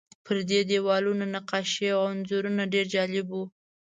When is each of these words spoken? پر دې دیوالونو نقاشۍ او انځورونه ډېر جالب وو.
پر 0.25 0.37
دې 0.49 0.59
دیوالونو 0.69 1.23
نقاشۍ 1.35 1.87
او 1.97 2.01
انځورونه 2.13 2.63
ډېر 2.73 2.85
جالب 2.93 3.27
وو. 3.31 3.43